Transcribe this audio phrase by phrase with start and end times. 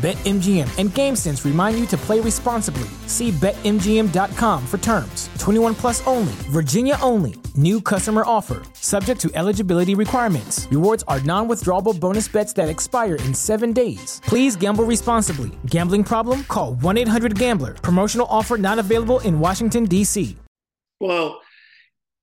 [0.00, 2.88] BetMGM and GameSense remind you to play responsibly.
[3.06, 5.28] See BetMGM.com for terms.
[5.38, 7.34] 21 plus only, Virginia only.
[7.54, 10.66] New customer offer, subject to eligibility requirements.
[10.70, 14.22] Rewards are non withdrawable bonus bets that expire in seven days.
[14.24, 15.50] Please gamble responsibly.
[15.66, 16.44] Gambling problem?
[16.44, 17.74] Call 1 800 Gambler.
[17.74, 20.34] Promotional offer not available in Washington, D.C.
[20.98, 21.42] Well,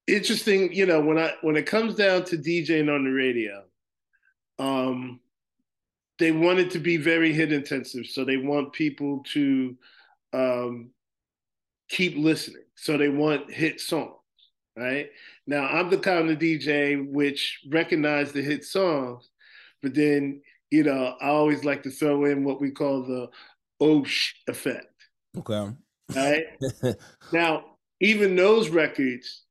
[0.07, 3.65] interesting, you know, when I when it comes down to DJing on the radio,
[4.57, 5.19] um,
[6.19, 8.07] they want it to be very hit intensive.
[8.07, 9.75] So they want people to
[10.33, 10.89] um,
[11.89, 12.63] keep listening.
[12.75, 14.13] So they want hit songs,
[14.75, 15.09] right?
[15.45, 19.29] Now I'm the kind of DJ which recognize the hit songs,
[19.81, 23.29] but then you know I always like to throw in what we call the
[23.79, 24.93] Osh effect.
[25.37, 25.71] Okay.
[26.15, 26.45] Right.
[27.33, 27.65] now,
[27.99, 29.43] even those records,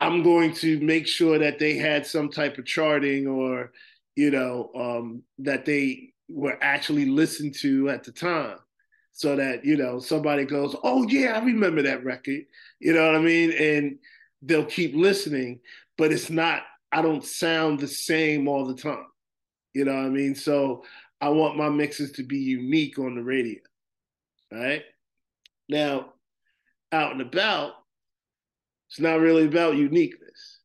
[0.00, 3.72] I'm going to make sure that they had some type of charting or
[4.16, 8.58] you know, um, that they were actually listened to at the time.
[9.12, 12.42] So that, you know, somebody goes, oh, yeah, I remember that record.
[12.80, 13.52] You know what I mean?
[13.52, 13.98] And
[14.42, 15.60] they'll keep listening,
[15.96, 19.06] but it's not, I don't sound the same all the time.
[19.72, 20.34] You know what I mean?
[20.34, 20.84] So
[21.20, 23.60] I want my mixes to be unique on the radio.
[24.50, 24.82] Right?
[25.68, 26.12] Now,
[26.92, 27.72] out and about,
[28.88, 30.58] it's not really about uniqueness.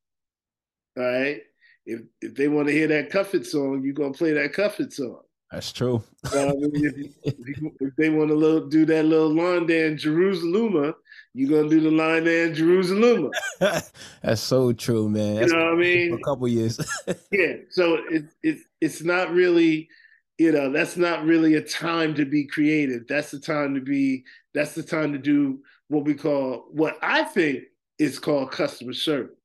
[0.95, 1.41] Right
[1.85, 5.21] if if they want to hear that Cupid song, you're gonna play that Cupid song.
[5.51, 6.03] That's true.
[6.31, 7.33] I mean, if,
[7.81, 10.93] if, they want to do that little line dance, Jerusalem,
[11.33, 13.31] you're gonna do the line dance, Jerusalem.
[13.59, 15.37] That's so true, man.
[15.37, 16.13] That's you know what I mean?
[16.13, 16.79] a couple years.
[17.31, 17.53] yeah.
[17.71, 19.89] So it's it, it's not really,
[20.37, 23.07] you know, that's not really a time to be creative.
[23.07, 24.25] That's the time to be.
[24.53, 27.63] That's the time to do what we call what I think
[27.97, 29.35] is called customer service.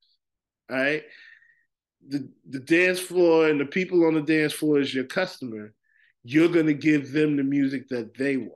[0.70, 1.02] All right
[2.08, 5.72] the, the dance floor and the people on the dance floor is your customer,
[6.22, 8.52] you're going to give them the music that they want.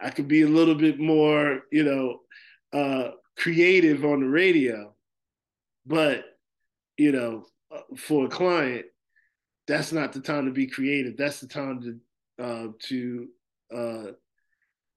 [0.00, 2.20] I could be a little bit more, you know,
[2.72, 4.94] uh, creative on the radio,
[5.86, 6.24] but,
[6.96, 8.86] you know, uh, for a client,
[9.66, 11.16] that's not the time to be creative.
[11.16, 13.28] That's the time to uh, to
[13.74, 14.04] uh,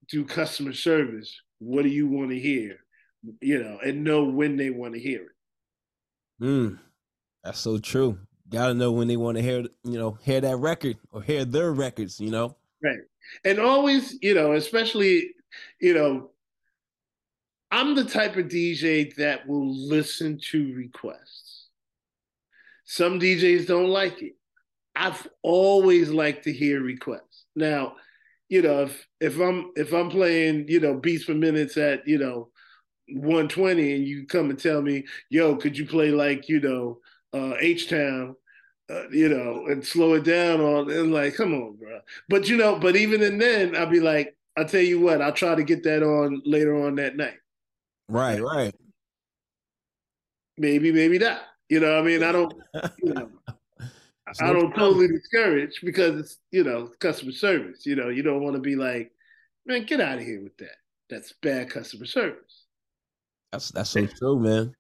[0.10, 1.40] do customer service.
[1.60, 2.78] What do you want to hear?
[3.42, 6.44] You know, and know when they want to hear it.
[6.44, 6.80] Mm.
[7.44, 8.18] That's so true.
[8.50, 11.74] Gotta know when they want to hear, you know, hear that record or hear their
[11.74, 12.56] records, you know.
[12.82, 13.00] Right.
[13.44, 15.32] And always, you know, especially,
[15.82, 16.32] you know,
[17.72, 21.68] I'm the type of DJ that will listen to requests.
[22.86, 24.34] Some DJs don't like it.
[24.96, 27.46] I've always liked to hear requests.
[27.56, 27.96] Now,
[28.50, 32.18] you know, if if I'm if I'm playing, you know, beats per minutes at, you
[32.18, 32.50] know,
[33.10, 37.00] 120 and you come and tell me, yo, could you play like, you know,
[37.34, 38.36] uh, H Town,
[38.90, 42.00] uh, you know, and slow it down on and like, come on, bro.
[42.30, 45.34] But you know, but even in then, I'll be like, I'll tell you what, I'll
[45.34, 47.38] try to get that on later on that night.
[48.10, 48.74] Right, right.
[50.58, 51.42] Maybe, maybe not.
[51.70, 52.54] You know, I mean, I don't,
[53.04, 53.30] you know,
[54.42, 57.86] I don't totally discourage because it's, you know, customer service.
[57.86, 59.12] You know, you don't want to be like,
[59.66, 60.76] man, get out of here with that.
[61.10, 62.66] That's bad customer service.
[63.52, 64.74] That's that's so true, man.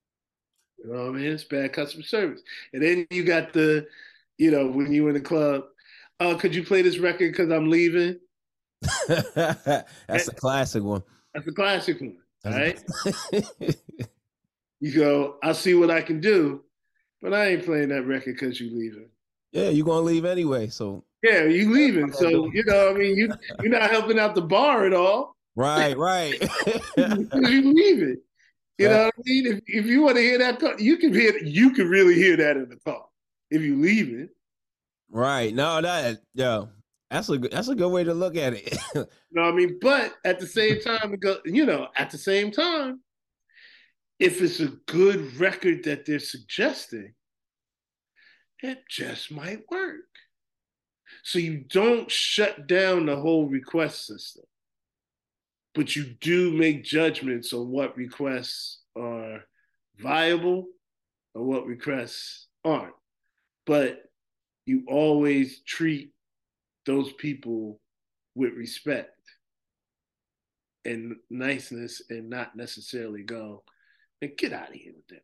[0.77, 1.25] You know what I mean?
[1.25, 2.41] It's bad customer service.
[2.73, 3.87] And then you got the,
[4.37, 5.63] you know, when you were in the club,
[6.19, 8.19] uh, could you play this record because I'm leaving?
[9.07, 11.03] that's a classic one.
[11.33, 12.17] That's a classic one.
[12.45, 12.81] Right?
[14.79, 16.63] you go, I'll see what I can do,
[17.21, 19.09] but I ain't playing that record because you leaving.
[19.51, 20.67] Yeah, you're gonna leave anyway.
[20.67, 22.11] So yeah, you leaving.
[22.11, 23.31] So you know, I mean, you
[23.61, 25.35] you're not helping out the bar at all.
[25.55, 26.39] Right, right.
[26.95, 28.17] you leaving.
[28.77, 29.47] You know what I mean?
[29.47, 32.57] If, if you want to hear that, you can hear you can really hear that
[32.57, 33.05] in the car
[33.49, 34.29] if you leave it.
[35.09, 35.53] Right.
[35.53, 36.69] No, that yo,
[37.09, 38.77] that's a that's a good way to look at it.
[38.95, 39.79] you know what I mean?
[39.81, 41.15] But at the same time,
[41.45, 43.01] you know, at the same time,
[44.19, 47.13] if it's a good record that they're suggesting,
[48.61, 50.05] it just might work.
[51.23, 54.45] So you don't shut down the whole request system.
[55.77, 59.43] But you do make judgments on what requests are
[59.99, 60.65] viable
[61.35, 62.95] or what requests aren't.
[63.67, 64.01] But
[64.65, 66.13] you always treat
[66.87, 67.79] those people
[68.33, 69.21] with respect
[70.83, 73.63] and niceness and not necessarily go
[74.23, 75.21] and get out of here with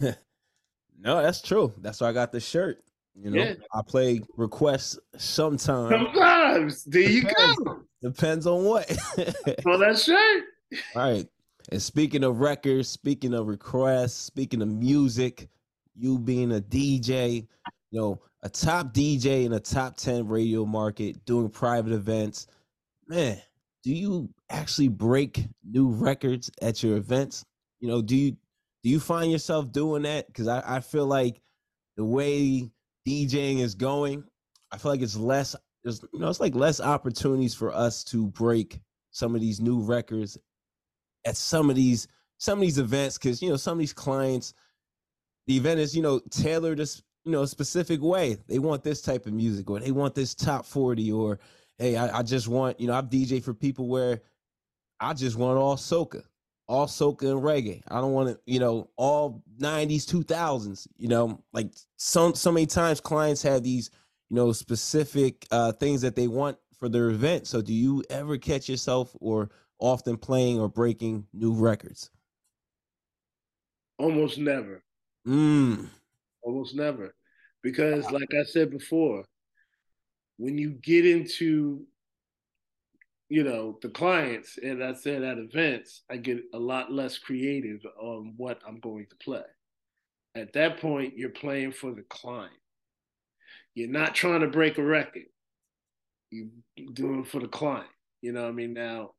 [0.00, 0.18] that.
[0.98, 1.74] no, that's true.
[1.82, 2.82] That's why I got the shirt.
[3.14, 3.54] You know, yeah.
[3.74, 5.90] I play requests sometimes.
[5.90, 6.84] Sometimes.
[6.84, 7.58] There you Depends.
[7.58, 7.80] go.
[8.02, 8.90] Depends on what.
[9.64, 10.42] well, that's right.
[10.96, 11.28] All right.
[11.70, 15.48] And speaking of records, speaking of requests, speaking of music,
[15.94, 17.46] you being a DJ,
[17.90, 22.46] you know, a top DJ in a top 10 radio market, doing private events,
[23.06, 23.40] man,
[23.84, 27.44] do you actually break new records at your events?
[27.80, 28.36] You know, do you
[28.82, 30.26] do you find yourself doing that?
[30.26, 31.40] Because I, I feel like
[31.96, 32.70] the way
[33.06, 34.24] DJing is going,
[34.70, 38.28] I feel like it's less there's you know, it's like less opportunities for us to
[38.28, 40.38] break some of these new records
[41.26, 42.08] at some of these
[42.38, 44.54] some of these events because you know some of these clients
[45.46, 46.86] the event is you know tailored a
[47.24, 48.36] you know a specific way.
[48.48, 51.38] They want this type of music or they want this top 40 or
[51.78, 54.20] hey i, I just want you know i've dj for people where
[55.00, 56.22] i just want all soca
[56.72, 61.42] all soca and reggae i don't want to you know all 90s 2000s you know
[61.52, 63.90] like some so many times clients have these
[64.30, 68.38] you know specific uh things that they want for their event so do you ever
[68.38, 69.50] catch yourself or
[69.82, 72.10] often playing or breaking new records?
[73.98, 74.82] Almost never.
[75.26, 75.88] Mm.
[76.42, 77.14] Almost never.
[77.62, 79.24] Because, like I said before,
[80.38, 81.84] when you get into
[83.32, 87.80] you know the clients and i said at events i get a lot less creative
[87.98, 89.40] on what i'm going to play.
[90.34, 92.52] At that point you're playing for the client.
[93.74, 95.24] You're not trying to break a record.
[96.30, 96.48] You're
[96.92, 97.88] doing it for the client.
[98.20, 98.74] You know what i mean?
[98.74, 99.12] Now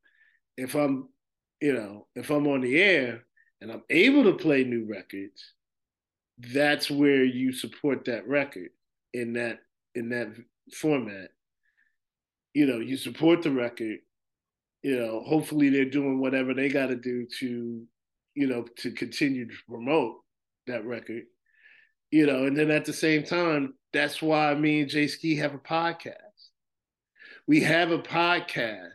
[0.56, 1.08] if I'm,
[1.60, 3.24] you know, if I'm on the air
[3.60, 5.54] and I'm able to play new records,
[6.52, 8.68] that's where you support that record
[9.12, 9.58] in that
[9.96, 10.28] in that
[10.72, 11.30] format.
[12.54, 13.98] You know, you support the record.
[14.82, 17.82] You know, hopefully they're doing whatever they got to do to,
[18.34, 20.16] you know, to continue to promote
[20.66, 21.24] that record.
[22.10, 25.54] You know, and then at the same time, that's why me and Jay Ski have
[25.54, 26.16] a podcast.
[27.46, 28.90] We have a podcast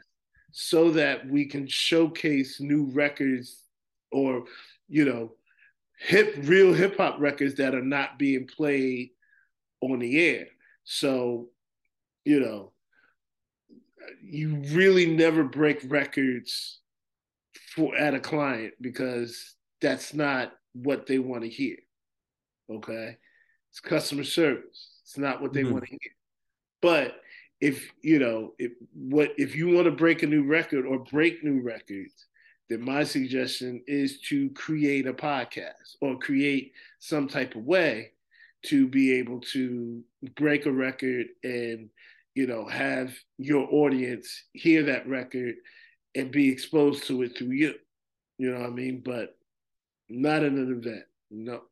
[0.51, 3.63] so that we can showcase new records
[4.11, 4.45] or
[4.88, 5.33] you know
[6.00, 9.09] hip real hip hop records that are not being played
[9.81, 10.47] on the air
[10.83, 11.50] so
[12.25, 12.71] you know
[14.21, 16.79] you really never break records
[17.75, 21.77] for at a client because that's not what they want to hear
[22.69, 23.17] okay?
[23.71, 24.99] It's customer service.
[25.03, 25.73] It's not what they mm-hmm.
[25.73, 26.11] want to hear.
[26.81, 27.15] But
[27.59, 31.43] if you know if what if you want to break a new record or break
[31.43, 32.27] new records
[32.69, 38.11] then my suggestion is to create a podcast or create some type of way
[38.63, 40.01] to be able to
[40.37, 41.89] break a record and
[42.39, 45.56] you know have your audience hear that record
[46.15, 47.74] and be exposed to it through you.
[48.38, 49.01] You know what i mean?
[49.03, 49.36] But
[50.07, 51.03] not in an event.
[51.30, 51.63] No